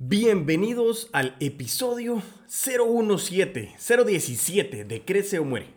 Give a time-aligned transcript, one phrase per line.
[0.00, 3.74] Bienvenidos al episodio 017,
[4.06, 5.74] 017 de Crece o Muere.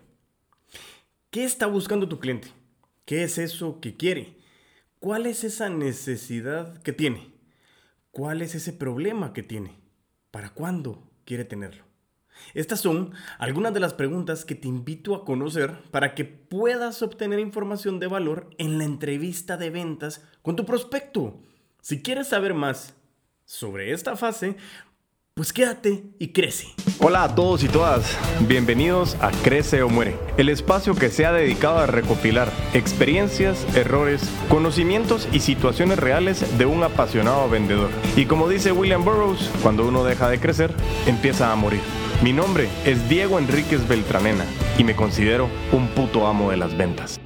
[1.32, 2.50] ¿Qué está buscando tu cliente?
[3.06, 4.38] ¿Qué es eso que quiere?
[5.00, 7.34] ¿Cuál es esa necesidad que tiene?
[8.12, 9.80] ¿Cuál es ese problema que tiene?
[10.30, 11.84] ¿Para cuándo quiere tenerlo?
[12.54, 17.40] Estas son algunas de las preguntas que te invito a conocer para que puedas obtener
[17.40, 21.42] información de valor en la entrevista de ventas con tu prospecto.
[21.82, 22.94] Si quieres saber más
[23.52, 24.56] sobre esta fase,
[25.34, 26.68] pues quédate y crece.
[27.00, 28.18] Hola a todos y todas,
[28.48, 34.22] bienvenidos a Crece o Muere, el espacio que se ha dedicado a recopilar experiencias, errores,
[34.48, 37.90] conocimientos y situaciones reales de un apasionado vendedor.
[38.16, 40.74] Y como dice William Burroughs, cuando uno deja de crecer,
[41.06, 41.82] empieza a morir.
[42.24, 44.46] Mi nombre es Diego Enríquez Beltranena
[44.78, 47.20] y me considero un puto amo de las ventas.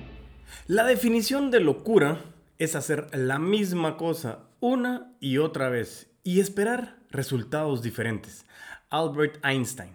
[0.65, 2.19] La definición de locura
[2.57, 8.47] es hacer la misma cosa una y otra vez y esperar resultados diferentes.
[8.89, 9.91] Albert Einstein.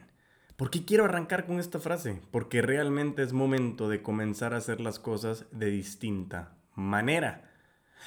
[0.57, 2.23] ¿Por qué quiero arrancar con esta frase?
[2.31, 7.51] Porque realmente es momento de comenzar a hacer las cosas de distinta manera.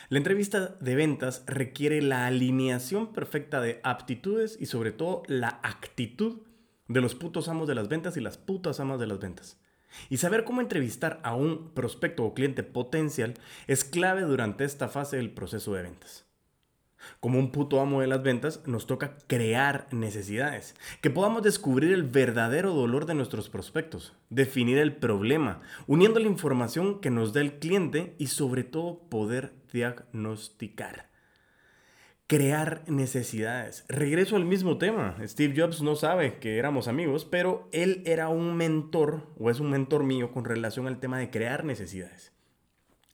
[0.08, 6.44] La entrevista de ventas requiere la alineación perfecta de aptitudes y sobre todo la actitud
[6.88, 9.58] de los putos amos de las ventas y las putas amas de las ventas.
[10.10, 13.34] Y saber cómo entrevistar a un prospecto o cliente potencial
[13.68, 16.23] es clave durante esta fase del proceso de ventas.
[17.20, 22.04] Como un puto amo de las ventas, nos toca crear necesidades, que podamos descubrir el
[22.04, 27.60] verdadero dolor de nuestros prospectos, definir el problema, uniendo la información que nos da el
[27.60, 31.10] cliente y sobre todo poder diagnosticar.
[32.28, 33.86] Crear necesidades.
[33.90, 35.18] Regreso al mismo tema.
[35.24, 39.70] Steve Jobs no sabe que éramos amigos, pero él era un mentor o es un
[39.70, 42.33] mentor mío con relación al tema de crear necesidades.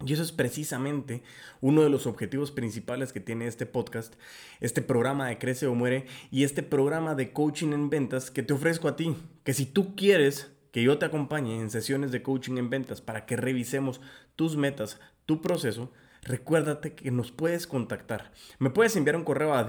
[0.05, 1.23] Y eso es precisamente
[1.59, 4.13] uno de los objetivos principales que tiene este podcast,
[4.61, 8.53] este programa de Crece o Muere y este programa de coaching en ventas que te
[8.53, 9.13] ofrezco a ti.
[9.43, 13.25] Que si tú quieres que yo te acompañe en sesiones de coaching en ventas para
[13.25, 13.99] que revisemos
[14.37, 15.91] tus metas, tu proceso,
[16.23, 18.31] recuérdate que nos puedes contactar.
[18.59, 19.65] Me puedes enviar un correo a,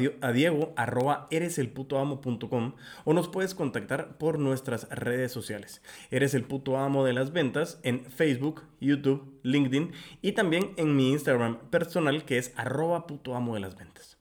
[1.31, 2.75] ereselputoamo.com
[3.05, 5.83] o nos puedes contactar por nuestras redes sociales.
[6.11, 11.13] Eres el puto amo de las ventas en Facebook, YouTube, LinkedIn y también en mi
[11.13, 14.19] Instagram personal que es arroba puto amo de las ventas.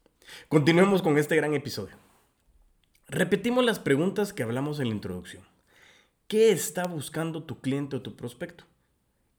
[0.47, 1.95] Continuemos con este gran episodio.
[3.07, 5.43] Repetimos las preguntas que hablamos en la introducción.
[6.27, 8.68] ¿Qué está buscando tu cliente o tu prospecto?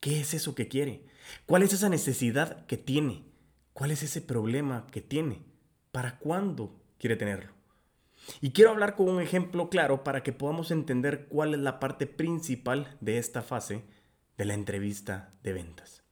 [0.01, 1.05] ¿Qué es eso que quiere?
[1.47, 3.25] ¿Cuál es esa necesidad que tiene?
[3.75, 5.43] ¿Cuál es ese problema que tiene?
[5.93, 7.53] ¿Para cuándo quiere tenerlo?
[8.41, 12.07] Y quiero hablar con un ejemplo claro para que podamos entender cuál es la parte
[12.07, 13.85] principal de esta fase
[14.39, 16.03] de la entrevista de ventas.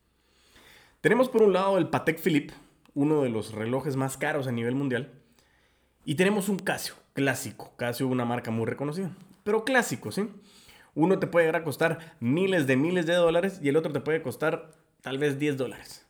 [1.00, 2.54] Tenemos por un lado el Patek Philippe,
[2.94, 5.12] uno de los relojes más caros a nivel mundial,
[6.04, 10.28] y tenemos un Casio, clásico, Casio una marca muy reconocida, pero clásico, ¿sí?
[10.98, 14.00] Uno te puede llegar a costar miles de miles de dólares y el otro te
[14.00, 16.04] puede costar tal vez 10 dólares.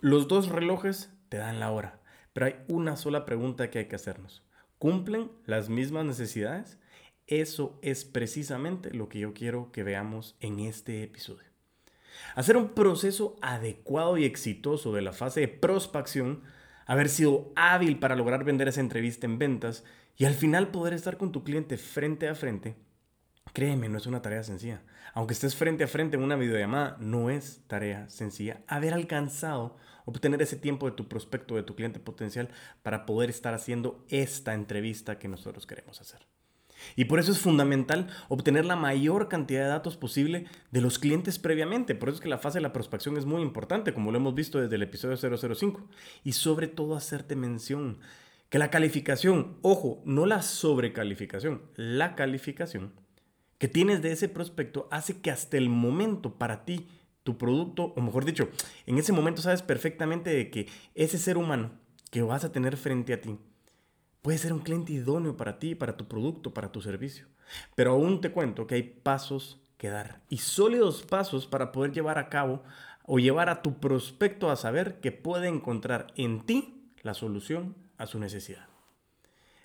[0.00, 2.00] Los dos relojes te dan la hora,
[2.32, 4.42] pero hay una sola pregunta que hay que hacernos.
[4.80, 6.80] ¿Cumplen las mismas necesidades?
[7.28, 11.46] Eso es precisamente lo que yo quiero que veamos en este episodio.
[12.34, 16.42] Hacer un proceso adecuado y exitoso de la fase de prospección,
[16.84, 19.84] haber sido hábil para lograr vender esa entrevista en ventas
[20.16, 22.74] y al final poder estar con tu cliente frente a frente
[23.52, 24.82] Créeme, no es una tarea sencilla.
[25.12, 29.76] Aunque estés frente a frente en una videollamada, no es tarea sencilla haber alcanzado
[30.06, 32.48] obtener ese tiempo de tu prospecto, de tu cliente potencial,
[32.82, 36.26] para poder estar haciendo esta entrevista que nosotros queremos hacer.
[36.96, 41.38] Y por eso es fundamental obtener la mayor cantidad de datos posible de los clientes
[41.38, 41.94] previamente.
[41.94, 44.34] Por eso es que la fase de la prospección es muy importante, como lo hemos
[44.34, 45.86] visto desde el episodio 005.
[46.24, 47.98] Y sobre todo hacerte mención
[48.48, 53.01] que la calificación, ojo, no la sobrecalificación, la calificación
[53.62, 56.88] que tienes de ese prospecto hace que hasta el momento para ti,
[57.22, 58.48] tu producto, o mejor dicho,
[58.86, 61.70] en ese momento sabes perfectamente de que ese ser humano
[62.10, 63.38] que vas a tener frente a ti
[64.20, 67.28] puede ser un cliente idóneo para ti, para tu producto, para tu servicio.
[67.76, 72.18] Pero aún te cuento que hay pasos que dar y sólidos pasos para poder llevar
[72.18, 72.64] a cabo
[73.06, 78.06] o llevar a tu prospecto a saber que puede encontrar en ti la solución a
[78.08, 78.66] su necesidad.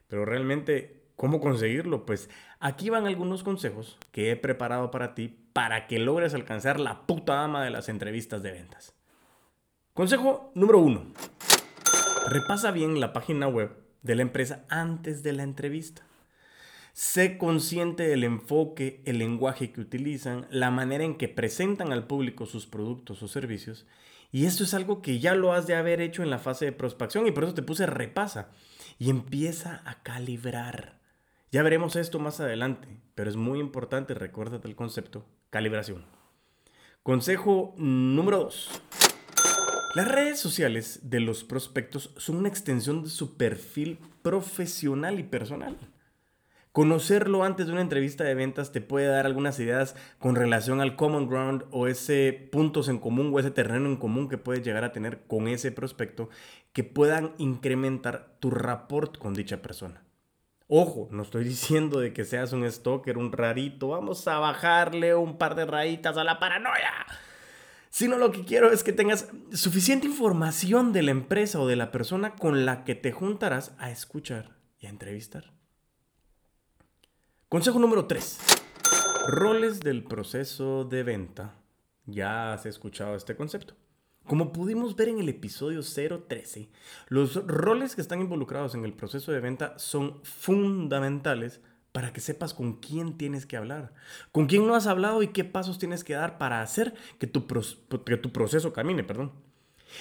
[0.07, 2.05] Pero realmente ¿Cómo conseguirlo?
[2.05, 2.29] Pues
[2.59, 7.43] aquí van algunos consejos que he preparado para ti para que logres alcanzar la puta
[7.43, 8.93] ama de las entrevistas de ventas.
[9.95, 11.11] Consejo número uno.
[12.27, 16.03] Repasa bien la página web de la empresa antes de la entrevista.
[16.93, 22.45] Sé consciente del enfoque, el lenguaje que utilizan, la manera en que presentan al público
[22.45, 23.87] sus productos o servicios.
[24.31, 26.71] Y esto es algo que ya lo has de haber hecho en la fase de
[26.73, 28.51] prospección y por eso te puse repasa.
[28.99, 30.96] y empieza a calibrar.
[31.49, 36.03] Ya veremos esto más adelante, pero es muy importante, recuérdate el concepto, calibración.
[37.03, 38.81] Consejo número 2.
[39.95, 45.77] Las redes sociales de los prospectos son una extensión de su perfil profesional y personal.
[46.73, 50.97] Conocerlo antes de una entrevista de ventas te puede dar algunas ideas con relación al
[50.97, 54.83] common ground o ese puntos en común o ese terreno en común que puedes llegar
[54.83, 56.29] a tener con ese prospecto
[56.73, 60.06] que puedan incrementar tu rapport con dicha persona.
[60.67, 65.37] Ojo, no estoy diciendo de que seas un stalker, un rarito, vamos a bajarle un
[65.37, 66.91] par de rayitas a la paranoia.
[67.89, 71.91] Sino lo que quiero es que tengas suficiente información de la empresa o de la
[71.91, 75.53] persona con la que te juntarás a escuchar y a entrevistar.
[77.49, 78.39] Consejo número 3.
[79.29, 81.55] Roles del proceso de venta.
[82.05, 83.73] Ya has escuchado este concepto.
[84.27, 86.67] Como pudimos ver en el episodio 013,
[87.07, 91.61] los roles que están involucrados en el proceso de venta son fundamentales
[91.93, 93.93] para que sepas con quién tienes que hablar,
[94.33, 97.47] con quién no has hablado y qué pasos tienes que dar para hacer que tu,
[97.47, 99.31] proceso camine, perdón.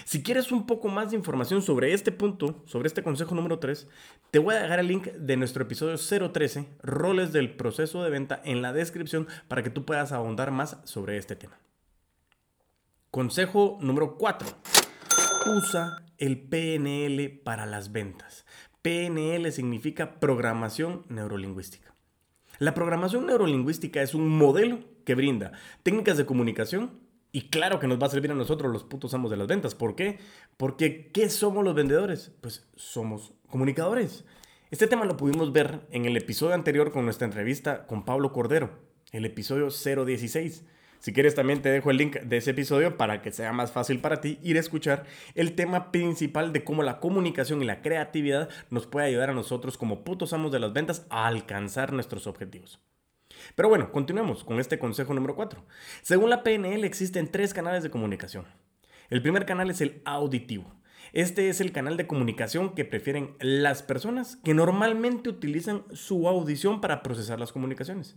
[0.05, 3.87] Si quieres un poco más de información sobre este punto, sobre este consejo número 3,
[4.33, 8.43] te voy a dejar el link de nuestro episodio 013, roles del proceso de venta,
[8.45, 11.57] en la descripción para que tú puedas ahondar más sobre este tema.
[13.17, 14.47] Consejo número 4.
[15.57, 18.45] Usa el PNL para las ventas.
[18.83, 21.95] PNL significa programación neurolingüística.
[22.59, 25.53] La programación neurolingüística es un modelo que brinda
[25.83, 27.01] técnicas de comunicación
[27.33, 29.75] y claro que nos va a servir a nosotros los putos amos de las ventas.
[29.75, 30.19] ¿Por qué?
[30.59, 32.33] Porque ¿qué somos los vendedores?
[32.43, 34.27] Pues somos comunicadores.
[34.71, 38.79] Este tema lo pudimos ver en el episodio anterior con nuestra entrevista con Pablo Cordero,
[39.11, 40.67] el episodio 016.
[41.07, 44.01] Si quieres también te dejo el link de ese episodio para que sea más fácil
[44.01, 45.05] para ti ir a escuchar
[45.37, 49.79] el tema principal de cómo la comunicación y la creatividad nos puede ayudar a nosotros
[49.79, 52.81] como putos amos de las ventas a alcanzar nuestros objetivos.
[53.55, 55.65] Pero bueno, continuemos con este consejo número 4.
[56.03, 58.45] Según la PNL existen tres canales de comunicación.
[59.09, 60.75] El primer canal es el auditivo.
[61.13, 66.81] Este es el canal de comunicación que prefieren las personas que normalmente utilizan su audición
[66.81, 68.17] para procesar las comunicaciones.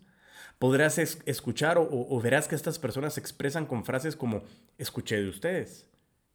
[0.59, 4.43] Podrás escuchar o, verás que estas personas se expresan con frases como
[4.77, 5.87] escuché de ustedes.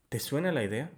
[0.08, 0.90] ¿Te suena la idea?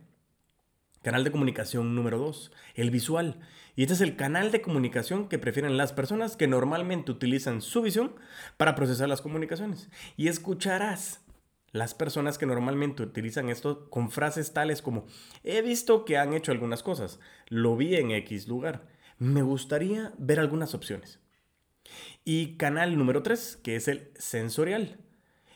[1.02, 3.40] Canal de comunicación número 2, el visual.
[3.75, 7.82] Y este es el canal de comunicación que prefieren las personas que normalmente utilizan su
[7.82, 8.14] visión
[8.56, 9.90] para procesar las comunicaciones.
[10.17, 11.20] Y escucharás
[11.73, 15.06] las personas que normalmente utilizan esto con frases tales como,
[15.43, 17.19] he visto que han hecho algunas cosas,
[17.49, 18.87] lo vi en X lugar,
[19.19, 21.20] me gustaría ver algunas opciones.
[22.24, 24.98] Y canal número 3, que es el sensorial.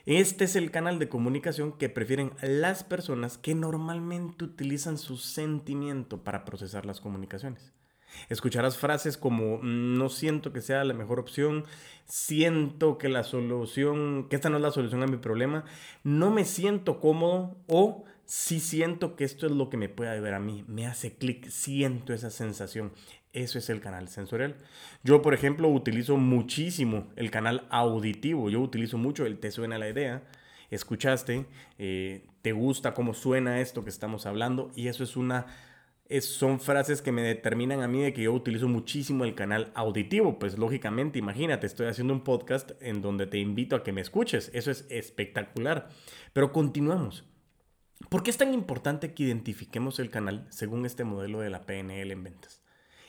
[0.06, 6.25] Este es el canal de comunicación que prefieren las personas que normalmente utilizan su sentimiento
[6.25, 7.73] para procesar las comunicaciones.
[8.29, 11.65] Escucharás frases como mm, no siento que sea la mejor opción,
[12.06, 15.65] siento que la solución, que esta no es la solución a mi problema,
[16.03, 20.35] no me siento cómodo o sí siento que esto es lo que me puede ayudar
[20.35, 22.93] a mí, me hace clic, siento esa sensación.
[23.32, 24.55] Eso es el canal sensorial.
[25.03, 28.49] Yo, por ejemplo, utilizo muchísimo el canal auditivo.
[28.49, 30.23] Yo utilizo mucho el te suena la idea.
[30.71, 31.47] Escuchaste,
[31.79, 35.47] eh, te gusta cómo suena esto que estamos hablando y eso es una
[36.21, 40.38] son frases que me determinan a mí de que yo utilizo muchísimo el canal auditivo.
[40.38, 44.50] Pues lógicamente, imagínate, estoy haciendo un podcast en donde te invito a que me escuches.
[44.55, 45.88] Eso es espectacular.
[46.33, 47.25] Pero continuamos.
[48.09, 52.11] ¿Por qué es tan importante que identifiquemos el canal según este modelo de la PNL
[52.11, 52.62] en ventas?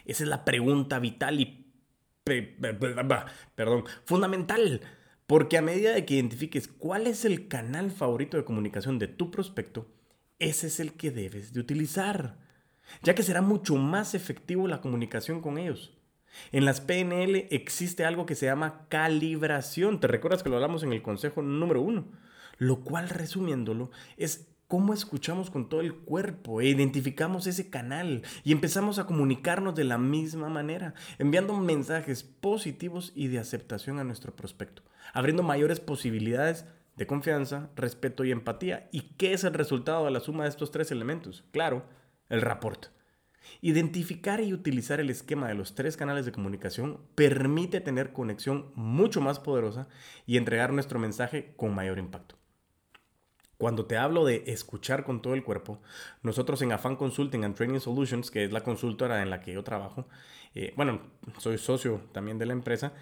[0.05, 1.67] Esa es la pregunta vital y...
[3.55, 4.81] Perdón, fundamental.
[5.25, 9.31] Porque a medida de que identifiques cuál es el canal favorito de comunicación de tu
[9.31, 9.87] prospecto,
[10.39, 12.37] ese es el que debes de utilizar
[13.03, 15.93] ya que será mucho más efectivo la comunicación con ellos.
[16.51, 19.99] En las PNL existe algo que se llama calibración.
[19.99, 22.07] ¿Te recuerdas que lo hablamos en el consejo número uno?
[22.57, 28.53] Lo cual, resumiéndolo, es cómo escuchamos con todo el cuerpo e identificamos ese canal y
[28.53, 34.33] empezamos a comunicarnos de la misma manera, enviando mensajes positivos y de aceptación a nuestro
[34.33, 36.63] prospecto, abriendo mayores posibilidades
[36.95, 38.87] de confianza, respeto y empatía.
[38.93, 41.43] ¿Y qué es el resultado de la suma de estos tres elementos?
[41.51, 41.83] Claro,
[42.29, 42.85] el rapport.
[43.59, 49.19] Identificar y utilizar el esquema de los tres canales de comunicación permite tener conexión mucho
[49.19, 49.89] más poderosa
[50.25, 52.40] y entregar nuestro mensaje con mayor impacto.
[53.61, 55.79] Cuando te hablo de escuchar con todo el cuerpo,
[56.23, 59.63] nosotros en Afan Consulting and Training Solutions, que es la consultora en la que yo
[59.63, 60.07] trabajo,
[60.55, 60.99] eh, bueno,
[61.37, 62.93] soy socio también de la empresa,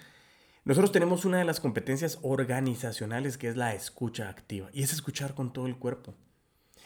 [0.65, 5.33] nosotros tenemos una de las competencias organizacionales que es la escucha activa y es escuchar
[5.33, 6.13] con todo el cuerpo.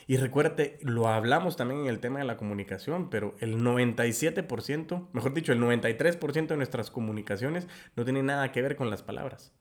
[0.06, 5.34] Y recuérdate, lo hablamos también en el tema de la comunicación, pero el 97%, mejor
[5.34, 9.52] dicho, el 93% de nuestras comunicaciones no tienen nada que ver con las palabras.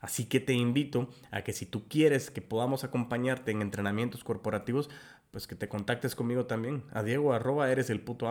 [0.00, 4.90] Así que te invito a que si tú quieres que podamos acompañarte en entrenamientos corporativos,
[5.30, 8.28] pues que te contactes conmigo también a diego arroba eres el puto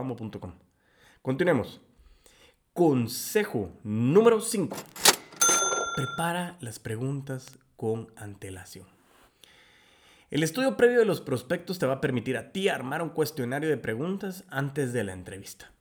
[1.21, 1.81] Continuemos.
[2.73, 4.77] Consejo número 5.
[5.95, 8.87] Prepara las preguntas con antelación.
[10.29, 13.69] El estudio previo de los prospectos te va a permitir a ti armar un cuestionario
[13.69, 15.71] de preguntas antes de la entrevista.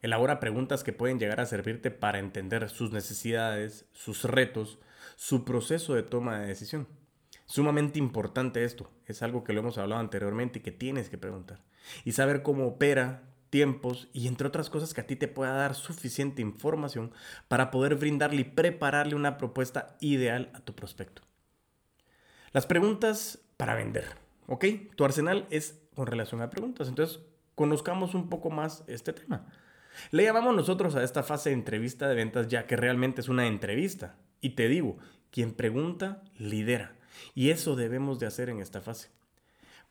[0.00, 4.78] Elabora preguntas que pueden llegar a servirte para entender sus necesidades, sus retos,
[5.16, 6.86] su proceso de toma de decisión.
[7.46, 11.64] Sumamente importante esto, es algo que lo hemos hablado anteriormente y que tienes que preguntar.
[12.04, 15.74] Y saber cómo opera, tiempos y entre otras cosas que a ti te pueda dar
[15.74, 17.12] suficiente información
[17.48, 21.22] para poder brindarle y prepararle una propuesta ideal a tu prospecto.
[22.52, 24.04] Las preguntas para vender,
[24.46, 24.64] ¿ok?
[24.96, 27.20] Tu arsenal es con relación a preguntas, entonces
[27.54, 29.46] conozcamos un poco más este tema.
[30.10, 33.46] Le llamamos nosotros a esta fase de entrevista de ventas ya que realmente es una
[33.46, 34.16] entrevista.
[34.40, 34.98] Y te digo,
[35.30, 36.96] quien pregunta, lidera.
[37.34, 39.10] Y eso debemos de hacer en esta fase.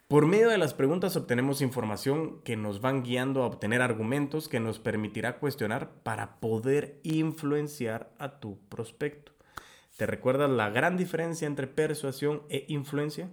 [0.07, 4.59] Por medio de las preguntas obtenemos información que nos van guiando a obtener argumentos que
[4.59, 9.31] nos permitirá cuestionar para poder influenciar a tu prospecto.
[9.97, 13.31] ¿Te recuerdas la gran diferencia entre persuasión e influencia?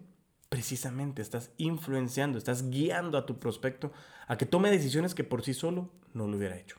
[0.49, 3.93] Precisamente estás influenciando, estás guiando a tu prospecto
[4.27, 6.77] a que tome decisiones que por sí solo no lo hubiera hecho.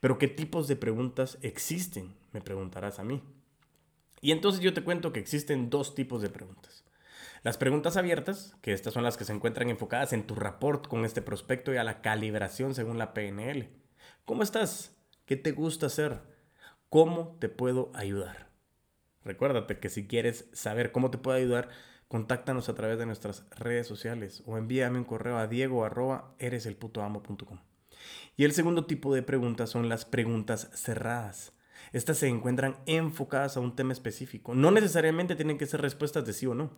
[0.00, 2.14] Pero ¿qué tipos de preguntas existen?
[2.32, 3.22] Me preguntarás a mí.
[4.20, 6.84] Y entonces yo te cuento que existen dos tipos de preguntas.
[7.42, 11.04] Las preguntas abiertas, que estas son las que se encuentran enfocadas en tu rapport con
[11.04, 13.68] este prospecto y a la calibración según la PNL.
[14.24, 14.96] ¿Cómo estás?
[15.26, 16.20] ¿Qué te gusta hacer?
[16.88, 18.50] ¿Cómo te puedo ayudar?
[19.24, 21.68] Recuérdate que si quieres saber cómo te puedo ayudar,
[22.08, 27.58] contáctanos a través de nuestras redes sociales o envíame un correo a diego arroba ereselputoamo.com.
[28.36, 31.52] Y el segundo tipo de preguntas son las preguntas cerradas.
[31.92, 34.54] Estas se encuentran enfocadas a un tema específico.
[34.54, 36.70] No necesariamente tienen que ser respuestas de sí o no,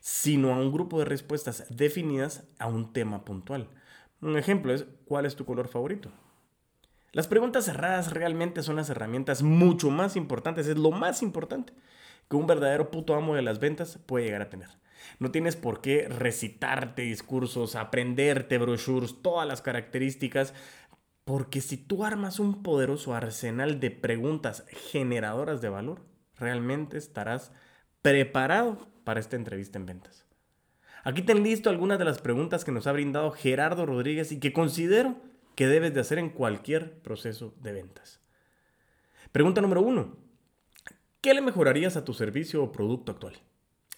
[0.00, 3.68] sino a un grupo de respuestas definidas a un tema puntual.
[4.20, 6.10] Un ejemplo es, ¿cuál es tu color favorito?
[7.12, 11.72] Las preguntas cerradas realmente son las herramientas mucho más importantes, es lo más importante
[12.28, 14.68] que un verdadero puto amo de las ventas puede llegar a tener.
[15.18, 20.54] No tienes por qué recitarte discursos, aprenderte brochures, todas las características
[21.24, 26.02] porque si tú armas un poderoso arsenal de preguntas generadoras de valor,
[26.36, 27.52] realmente estarás
[28.02, 30.26] preparado para esta entrevista en ventas.
[31.04, 34.52] Aquí te listo algunas de las preguntas que nos ha brindado Gerardo Rodríguez y que
[34.52, 35.16] considero
[35.54, 38.20] que debes de hacer en cualquier proceso de ventas.
[39.32, 40.16] Pregunta número uno.
[41.20, 43.40] ¿Qué le mejorarías a tu servicio o producto actual?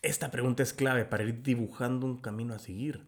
[0.03, 3.07] Esta pregunta es clave para ir dibujando un camino a seguir.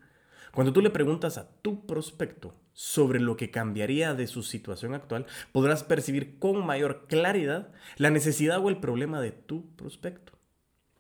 [0.53, 5.27] Cuando tú le preguntas a tu prospecto sobre lo que cambiaría de su situación actual,
[5.53, 10.33] podrás percibir con mayor claridad la necesidad o el problema de tu prospecto.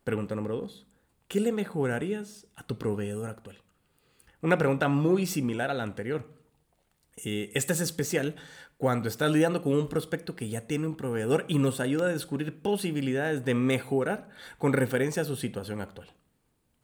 [0.04, 0.86] Pregunta número dos.
[1.28, 3.58] ¿Qué le mejorarías a tu proveedor actual?
[4.40, 6.26] Una pregunta muy similar a la anterior.
[7.16, 8.36] Eh, esta es especial
[8.76, 12.12] cuando estás lidiando con un prospecto que ya tiene un proveedor y nos ayuda a
[12.12, 14.28] descubrir posibilidades de mejorar
[14.58, 16.08] con referencia a su situación actual.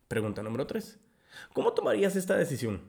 [0.08, 0.98] Pregunta número tres.
[1.52, 2.80] ¿Cómo tomarías esta decisión?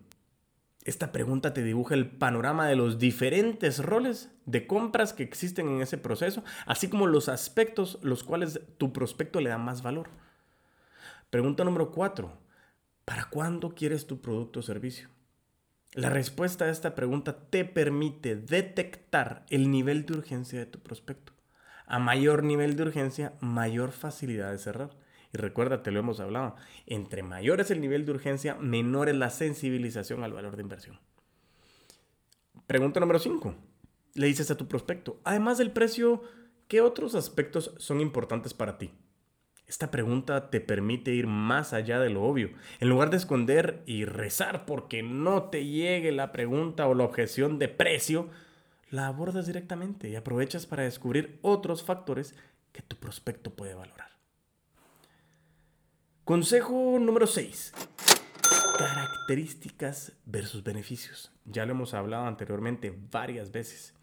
[0.84, 5.82] Esta pregunta te dibuja el panorama de los diferentes roles de compras que existen en
[5.82, 10.10] ese proceso, así como los aspectos los cuales tu prospecto le da más valor.
[11.30, 12.36] Pregunta número 4.
[13.06, 15.10] ¿Para cuándo quieres tu producto o servicio?
[15.94, 21.34] La respuesta a esta pregunta te permite detectar el nivel de urgencia de tu prospecto.
[21.86, 24.92] A mayor nivel de urgencia, mayor facilidad de cerrar.
[25.34, 29.16] Y recuerda, te lo hemos hablado, entre mayor es el nivel de urgencia, menor es
[29.16, 31.00] la sensibilización al valor de inversión.
[32.68, 33.56] Pregunta número 5.
[34.16, 36.22] Le dices a tu prospecto, además del precio,
[36.68, 38.92] ¿qué otros aspectos son importantes para ti?
[39.68, 42.52] Esta pregunta te permite ir más allá de lo obvio.
[42.82, 47.58] En lugar de esconder y rezar porque no te llegue la pregunta o la objeción
[47.58, 48.28] de precio,
[48.90, 52.36] la abordas directamente y aprovechas para descubrir otros factores
[52.74, 54.11] que tu prospecto puede valorar.
[56.24, 57.74] Consejo número 6.
[58.78, 61.32] Características versus beneficios.
[61.46, 63.96] Ya lo hemos hablado anteriormente varias veces.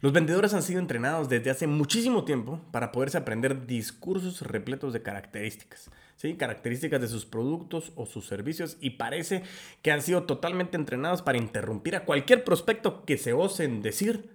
[0.00, 5.02] Los vendedores han sido entrenados desde hace muchísimo tiempo para poderse aprender discursos repletos de
[5.02, 6.34] características, ¿sí?
[6.34, 9.42] características de sus productos o sus servicios y parece
[9.82, 14.33] que han sido totalmente entrenados para interrumpir a cualquier prospecto que se osen decir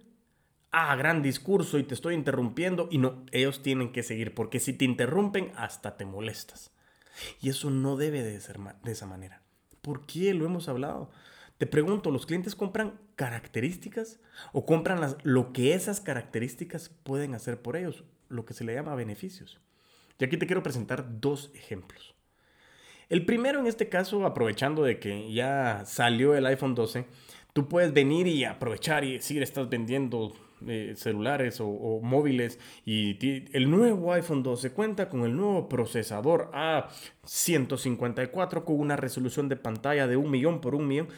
[0.71, 2.87] ah, gran discurso y te estoy interrumpiendo.
[2.91, 6.71] Y no, ellos tienen que seguir, porque si te interrumpen, hasta te molestas.
[7.41, 9.41] Y eso no debe de ser de esa manera.
[9.81, 10.33] ¿Por qué?
[10.33, 11.09] Lo hemos hablado.
[11.57, 14.19] Te pregunto, ¿los clientes compran características
[14.53, 18.05] o compran las, lo que esas características pueden hacer por ellos?
[18.29, 19.59] Lo que se le llama beneficios.
[20.17, 22.15] Y aquí te quiero presentar dos ejemplos.
[23.09, 27.07] El primero en este caso, aprovechando de que ya salió el iPhone 12,
[27.53, 30.33] tú puedes venir y aprovechar y decir, estás vendiendo
[30.67, 33.17] eh, celulares o, móviles y
[33.55, 40.07] el nuevo iPhone 12 cuenta con el nuevo procesador A154 con una resolución de pantalla
[40.07, 41.09] de un millón por un millón.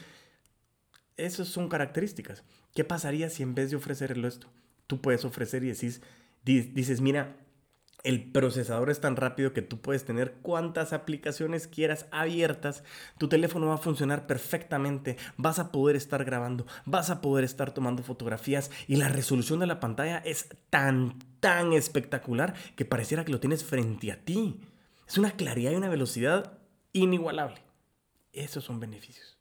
[1.17, 2.43] Esas son características.
[2.73, 4.47] ¿Qué pasaría si en vez de ofrecerlo esto,
[4.87, 6.01] tú puedes ofrecer y decís,
[6.43, 7.35] dices, mira,
[8.03, 12.83] el procesador es tan rápido que tú puedes tener cuantas aplicaciones quieras abiertas.
[13.17, 15.17] Tu teléfono va a funcionar perfectamente.
[15.37, 19.67] Vas a poder estar grabando, vas a poder estar tomando fotografías y la resolución de
[19.67, 24.59] la pantalla es tan, tan espectacular que pareciera que lo tienes frente a ti.
[25.07, 26.57] Es una claridad y una velocidad
[26.93, 27.61] inigualable.
[28.33, 29.37] Esos son beneficios.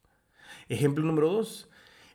[0.68, 1.68] Ejemplo número 2.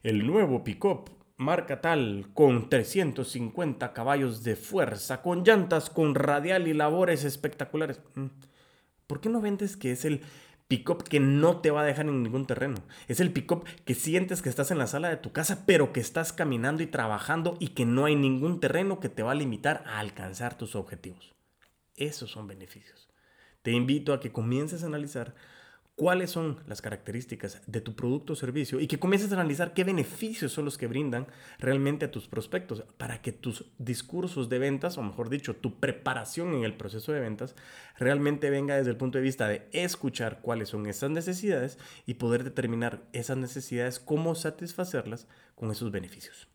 [0.04, 6.74] El nuevo pickup marca tal, con 350 caballos de fuerza, con llantas con radial y
[6.74, 8.02] labores espectaculares.
[8.16, 8.28] Mm.
[9.08, 10.22] ¿Por qué no vendes que es el
[10.68, 12.78] pick-up que no te va a dejar en ningún terreno?
[13.08, 16.00] Es el pick-up que sientes que estás en la sala de tu casa, pero que
[16.00, 19.84] estás caminando y trabajando y que no hay ningún terreno que te va a limitar
[19.86, 21.36] a alcanzar tus objetivos.
[21.96, 23.10] Esos son beneficios.
[23.62, 25.36] Te invito a que comiences a analizar
[25.96, 29.86] cuáles son las características de tu producto o servicio y que comiences a analizar qué
[29.86, 34.98] beneficios son los que brindan realmente a tus prospectos para que tus discursos de ventas,
[34.98, 37.56] o mejor dicho, tu preparación en el proceso de ventas,
[37.98, 42.44] realmente venga desde el punto de vista de escuchar cuáles son esas necesidades y poder
[42.44, 46.50] determinar esas necesidades, cómo satisfacerlas con esos beneficios.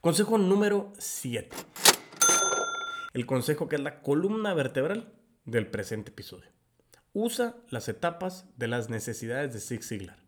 [0.00, 1.54] Consejo número 7.
[3.12, 5.12] El consejo que es la columna vertebral
[5.44, 6.53] del presente episodio.
[7.16, 10.18] Usa las etapas de las necesidades de Zig Ziglar.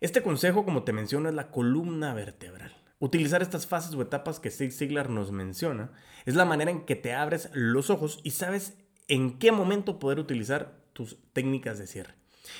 [0.00, 2.72] Este consejo, como te menciono, es la columna vertebral.
[3.00, 5.90] Utilizar estas fases o etapas que Zig Ziglar nos menciona
[6.26, 8.76] es la manera en que te abres los ojos y sabes
[9.08, 12.14] en qué momento poder utilizar tus técnicas de cierre.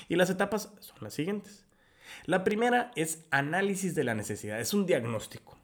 [0.08, 1.66] Y las etapas son las siguientes.
[2.24, 5.56] La primera es análisis de la necesidad, es un diagnóstico.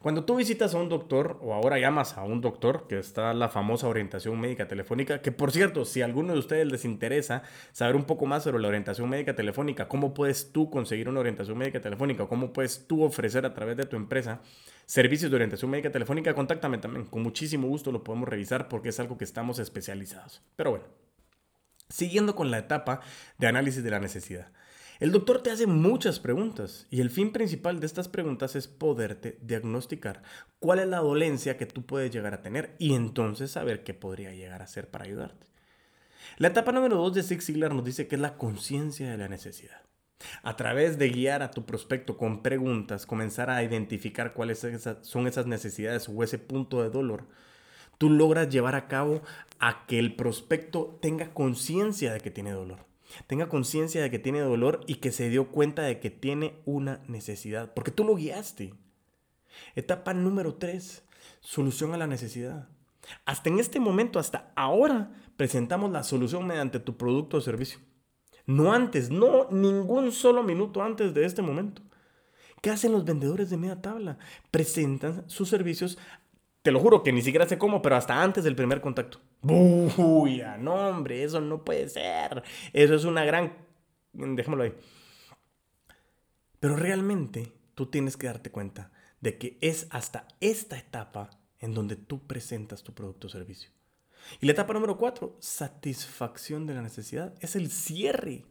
[0.00, 3.48] Cuando tú visitas a un doctor, o ahora llamas a un doctor, que está la
[3.48, 7.96] famosa orientación médica telefónica, que por cierto, si a alguno de ustedes les interesa saber
[7.96, 11.80] un poco más sobre la orientación médica telefónica, cómo puedes tú conseguir una orientación médica
[11.80, 14.40] telefónica, cómo puedes tú ofrecer a través de tu empresa
[14.86, 17.06] servicios de orientación médica telefónica, contáctame también.
[17.06, 20.42] Con muchísimo gusto lo podemos revisar porque es algo que estamos especializados.
[20.54, 20.84] Pero bueno,
[21.88, 23.00] siguiendo con la etapa
[23.38, 24.48] de análisis de la necesidad.
[24.98, 29.38] El doctor te hace muchas preguntas y el fin principal de estas preguntas es poderte
[29.42, 30.22] diagnosticar
[30.58, 34.32] cuál es la dolencia que tú puedes llegar a tener y entonces saber qué podría
[34.32, 35.48] llegar a hacer para ayudarte.
[36.38, 39.28] La etapa número 2 de Six Ziglar nos dice que es la conciencia de la
[39.28, 39.82] necesidad.
[40.42, 44.66] A través de guiar a tu prospecto con preguntas, comenzar a identificar cuáles
[45.02, 47.26] son esas necesidades o ese punto de dolor,
[47.98, 49.20] tú logras llevar a cabo
[49.58, 52.95] a que el prospecto tenga conciencia de que tiene dolor
[53.26, 57.00] tenga conciencia de que tiene dolor y que se dio cuenta de que tiene una
[57.08, 58.74] necesidad, porque tú lo guiaste.
[59.74, 61.04] Etapa número 3,
[61.40, 62.68] solución a la necesidad.
[63.24, 67.78] Hasta en este momento, hasta ahora, presentamos la solución mediante tu producto o servicio.
[68.46, 71.82] No antes, no ningún solo minuto antes de este momento.
[72.62, 74.18] ¿Qué hacen los vendedores de media tabla?
[74.50, 75.98] Presentan sus servicios
[76.66, 79.20] te lo juro que ni siquiera sé cómo, pero hasta antes del primer contacto.
[79.42, 82.42] Uy, no, hombre, eso no puede ser.
[82.72, 83.52] Eso es una gran...
[84.12, 84.74] Déjamelo ahí.
[86.58, 91.96] Pero realmente tú tienes que darte cuenta de que es hasta esta etapa en donde
[91.96, 93.70] tú presentas tu producto o servicio.
[94.40, 98.44] Y la etapa número cuatro, satisfacción de la necesidad, es el cierre.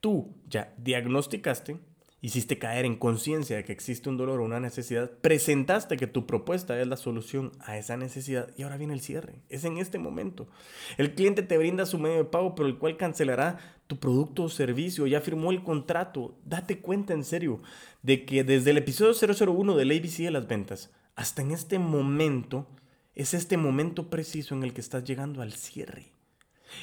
[0.00, 1.78] Tú ya diagnosticaste,
[2.20, 6.26] hiciste caer en conciencia de que existe un dolor o una necesidad, presentaste que tu
[6.26, 9.42] propuesta es la solución a esa necesidad y ahora viene el cierre.
[9.48, 10.48] Es en este momento.
[10.96, 14.48] El cliente te brinda su medio de pago, pero el cual cancelará tu producto o
[14.48, 16.36] servicio, ya firmó el contrato.
[16.44, 17.60] Date cuenta en serio
[18.02, 22.68] de que desde el episodio 001 del ABC de las ventas hasta en este momento,
[23.16, 26.12] es este momento preciso en el que estás llegando al cierre.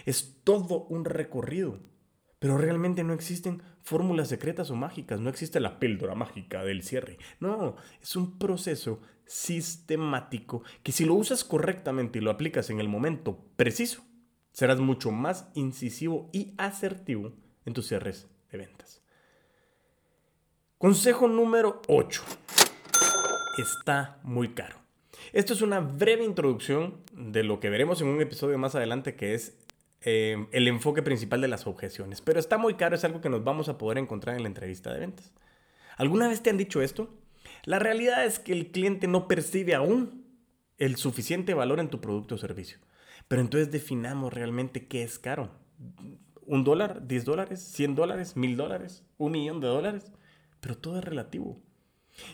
[0.05, 1.79] Es todo un recorrido.
[2.45, 7.17] Pero realmente no existen fórmulas secretas o mágicas, no existe la píldora mágica del cierre.
[7.39, 12.87] No, es un proceso sistemático que si lo usas correctamente y lo aplicas en el
[12.87, 14.03] momento preciso,
[14.51, 17.33] serás mucho más incisivo y asertivo
[17.65, 19.01] en tus cierres de ventas.
[20.77, 22.21] Consejo número 8.
[23.57, 24.77] Está muy caro.
[25.33, 29.33] Esto es una breve introducción de lo que veremos en un episodio más adelante que
[29.33, 29.64] es
[30.05, 32.21] eh, el enfoque principal de las objeciones.
[32.21, 34.93] Pero está muy caro, es algo que nos vamos a poder encontrar en la entrevista
[34.93, 35.33] de ventas.
[35.97, 37.09] ¿Alguna vez te han dicho esto?
[37.63, 40.25] La realidad es que el cliente no percibe aún
[40.77, 42.77] el suficiente valor en tu producto o servicio.
[43.27, 45.49] Pero entonces definamos realmente qué es caro.
[46.45, 47.07] ¿Un dólar?
[47.07, 47.59] ¿Diez dólares?
[47.59, 48.37] ¿Cien dólares?
[48.37, 49.03] ¿Mil dólares?
[49.17, 50.11] ¿Un millón de dólares?
[50.59, 51.59] Pero todo es relativo.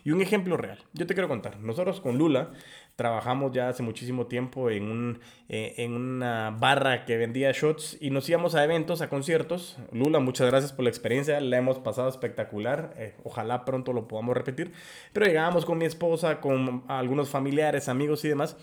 [0.04, 1.60] Y un ejemplo real, yo te quiero contar.
[1.60, 2.52] Nosotros con Lula
[2.96, 8.12] trabajamos ya hace muchísimo tiempo en, un, eh, en una barra que vendía shots y
[8.12, 9.78] nos íbamos a eventos, a conciertos.
[9.92, 12.94] Lula, muchas gracias por la experiencia, la hemos pasado espectacular.
[12.98, 14.72] Eh, ojalá pronto lo podamos repetir.
[15.14, 18.58] Pero llegábamos con mi esposa, con algunos familiares, amigos y demás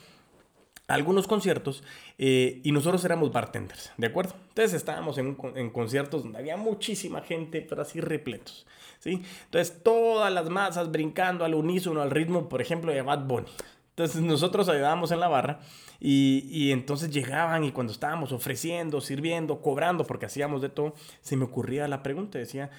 [0.89, 1.85] algunos conciertos
[2.17, 4.35] eh, y nosotros éramos bartenders, ¿de acuerdo?
[4.49, 5.35] Entonces estábamos en,
[5.71, 8.67] conciertos donde había muchísima gente, pero así repletos,
[8.99, 9.23] ¿sí?
[9.45, 13.47] Entonces todas las masas brincando al unísono, al ritmo, por ejemplo, de Bad Bunny.
[13.91, 15.61] Entonces nosotros ayudábamos en la barra
[16.01, 21.37] y, y, entonces llegaban y cuando estábamos ofreciendo, sirviendo, cobrando, porque hacíamos de todo, se
[21.37, 22.71] me ocurría la pregunta, decía,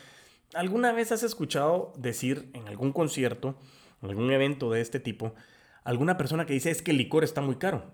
[0.56, 3.56] ¿alguna vez has escuchado decir en algún concierto,
[4.02, 5.36] en algún evento de este tipo,
[5.84, 7.92] alguna persona que dice es que el licor está muy caro?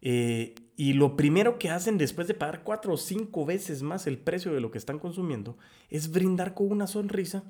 [0.00, 4.18] Eh, y lo primero que hacen después de pagar cuatro o cinco veces más el
[4.18, 7.42] precio de lo que están consumiendo es brindar con una sonrisa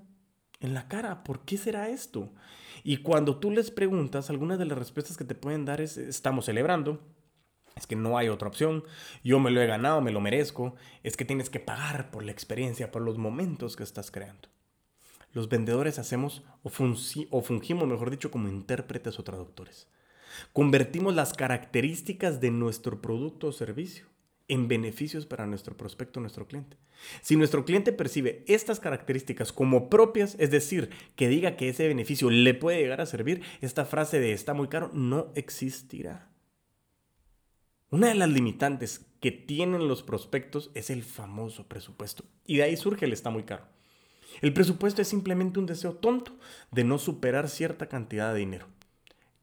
[0.61, 1.25] en la cara.
[1.25, 2.33] ¿Por qué será esto?
[2.85, 6.47] Y cuando tú les preguntas, algunas de las respuestas que te pueden dar es, estamos
[6.47, 7.01] celebrando,
[7.77, 8.85] es que no hay otra opción,
[9.23, 12.33] yo me lo he ganado, me lo merezco, es que tienes que pagar por la
[12.33, 14.49] experiencia, por los momentos que estás creando.
[15.39, 19.87] Los vendedores hacemos o, fungimos, mejor dicho, como intérpretes o traductores.
[20.53, 24.07] Convertimos las características de nuestro producto o servicio
[24.49, 26.77] en beneficios para nuestro prospecto, nuestro cliente.
[27.21, 32.31] Si nuestro cliente percibe estas características como propias, es decir, que diga que ese beneficio
[32.31, 36.33] le puede llegar a servir, esta frase de está muy caro no existirá.
[37.91, 42.25] Una de las limitantes que tienen los prospectos es el famoso presupuesto.
[42.45, 43.78] Y de ahí surge el está muy caro.
[44.41, 46.37] El presupuesto es simplemente un deseo tonto
[46.71, 48.67] de no superar cierta cantidad de dinero.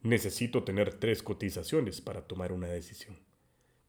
[0.02, 3.18] Necesito tener tres cotizaciones para tomar una decisión.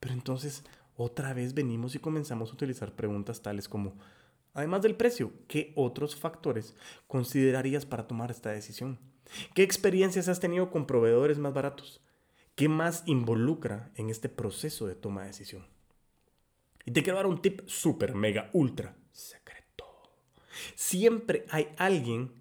[0.01, 0.65] Pero entonces,
[0.97, 3.99] otra vez venimos y comenzamos a utilizar preguntas tales como,
[4.55, 6.75] además del precio, ¿qué otros factores
[7.07, 8.99] considerarías para tomar esta decisión?
[9.55, 12.01] ¿Qué experiencias has tenido con proveedores más baratos?
[12.55, 15.67] ¿Qué más involucra en este proceso de toma de decisión?
[16.87, 18.97] Y te quiero dar un tip súper, mega, ultra.
[20.75, 22.33] Siempre hay alguien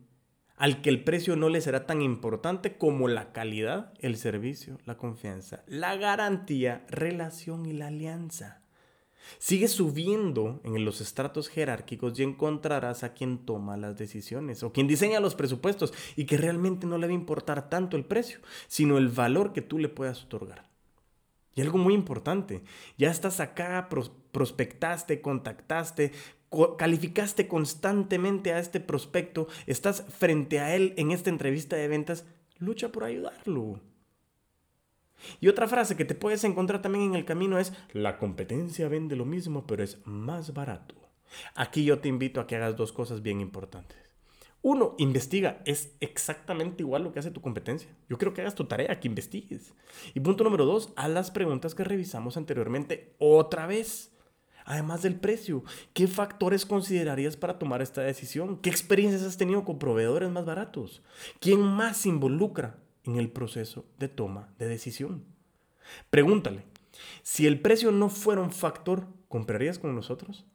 [0.58, 4.98] al que el precio no le será tan importante como la calidad, el servicio, la
[4.98, 8.62] confianza, la garantía, relación y la alianza.
[9.40, 14.88] Sigue subiendo en los estratos jerárquicos y encontrarás a quien toma las decisiones o quien
[14.88, 18.98] diseña los presupuestos y que realmente no le va a importar tanto el precio, sino
[18.98, 20.70] el valor que tú le puedas otorgar.
[21.56, 22.64] Y algo muy importante,
[22.98, 23.88] ya estás acá,
[24.32, 26.12] prospectaste, contactaste,
[26.78, 32.26] calificaste constantemente a este prospecto, estás frente a él en esta entrevista de ventas,
[32.60, 33.80] lucha por ayudarlo.
[35.40, 39.16] Y otra frase que te puedes encontrar también en el camino es, la competencia vende
[39.16, 40.96] lo mismo, pero es más barato.
[41.56, 43.98] Aquí yo te invito a que hagas dos cosas bien importantes.
[44.62, 45.62] Uno, investiga.
[45.66, 47.88] Es exactamente igual lo que hace tu competencia.
[48.10, 49.76] Yo creo que hagas tu tarea, que investigues.
[50.16, 54.15] Y punto número dos, haz las preguntas que revisamos anteriormente otra vez.
[54.66, 58.58] Además del precio, ¿qué factores considerarías para tomar esta decisión?
[58.58, 61.04] ¿Qué experiencias has tenido con proveedores más baratos?
[61.40, 65.24] ¿Quién más se involucra en el proceso de toma de decisión?
[66.10, 66.64] Pregúntale,
[67.22, 70.48] si el precio no fuera un factor, ¿comprarías con nosotros?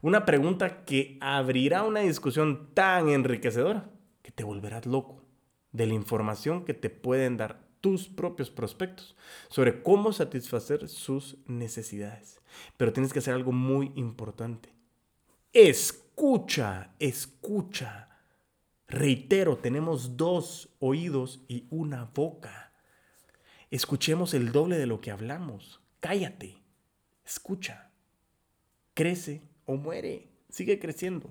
[0.00, 3.90] Una pregunta que abrirá una discusión tan enriquecedora
[4.22, 5.24] que te volverás loco
[5.72, 9.16] de la información que te pueden dar tus propios prospectos
[9.48, 12.40] sobre cómo satisfacer sus necesidades.
[12.76, 14.74] Pero tienes que hacer algo muy importante.
[15.52, 18.08] Escucha, escucha.
[18.86, 22.72] Reitero, tenemos dos oídos y una boca.
[23.70, 25.80] Escuchemos el doble de lo que hablamos.
[26.00, 26.56] Cállate.
[27.24, 27.90] Escucha.
[28.94, 30.28] Crece o muere.
[30.48, 31.30] Sigue creciendo.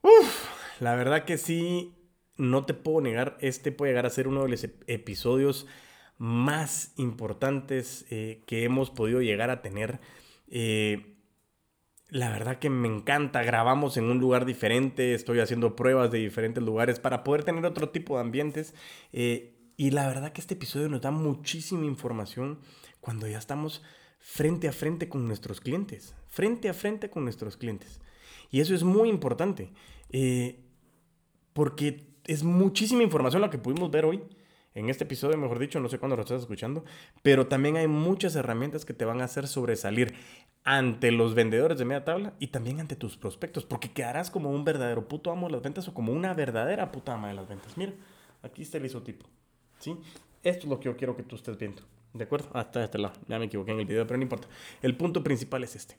[0.00, 1.94] Uf, la verdad que sí,
[2.36, 5.66] no te puedo negar, este puede llegar a ser uno de los episodios
[6.18, 10.00] más importantes eh, que hemos podido llegar a tener.
[10.48, 11.16] Eh,
[12.08, 16.62] la verdad que me encanta, grabamos en un lugar diferente, estoy haciendo pruebas de diferentes
[16.62, 18.74] lugares para poder tener otro tipo de ambientes.
[19.12, 22.60] Eh, y la verdad que este episodio nos da muchísima información
[23.00, 23.82] cuando ya estamos
[24.20, 28.00] frente a frente con nuestros clientes, frente a frente con nuestros clientes.
[28.50, 29.72] Y eso es muy importante,
[31.52, 34.22] porque es muchísima información la que pudimos ver hoy.
[34.74, 36.84] en este episodio, mejor dicho, no sé cuándo lo estás escuchando,
[37.22, 40.14] pero también hay muchas herramientas que te van a hacer sobresalir
[40.64, 44.64] ante los vendedores de media tabla y también ante tus prospectos, porque quedarás como un
[44.64, 47.76] verdadero puto amo de las ventas o como una verdadera puta ama de las ventas.
[47.76, 47.92] Mira,
[48.42, 49.26] aquí está el isotipo.
[49.78, 49.96] ¿sí?
[50.42, 51.82] Esto es lo que yo quiero que tú estés viendo.
[52.12, 52.48] ¿De acuerdo?
[52.52, 53.14] Hasta este lado.
[53.28, 54.48] Ya me equivoqué en el video, pero no importa.
[54.82, 55.96] El punto principal es este.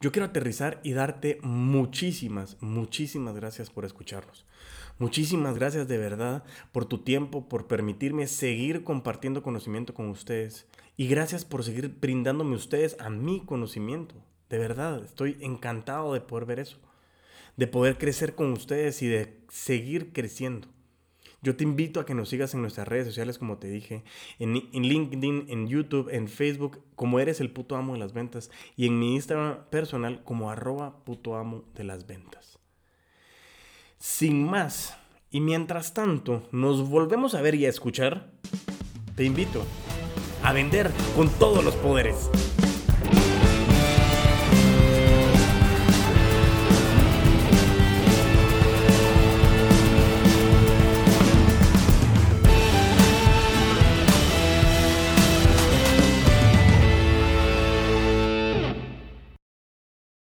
[0.00, 4.44] Yo quiero aterrizar y darte muchísimas, muchísimas gracias por escucharnos.
[5.02, 10.68] Muchísimas gracias de verdad por tu tiempo, por permitirme seguir compartiendo conocimiento con ustedes.
[10.96, 14.14] Y gracias por seguir brindándome ustedes a mi conocimiento.
[14.48, 16.78] De verdad, estoy encantado de poder ver eso.
[17.56, 20.68] De poder crecer con ustedes y de seguir creciendo.
[21.42, 24.04] Yo te invito a que nos sigas en nuestras redes sociales, como te dije,
[24.38, 28.86] en, LinkedIn, en YouTube, en Facebook, como eres el puto amo de las ventas, y
[28.86, 32.61] en mi Instagram personal como arroba puto amo de las ventas.
[34.02, 34.96] Sin más,
[35.30, 38.32] y mientras tanto nos volvemos a ver y a escuchar,
[39.14, 39.64] te invito
[40.42, 42.28] a vender con todos los poderes.